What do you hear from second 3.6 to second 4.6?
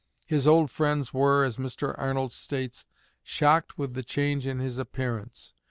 with the change in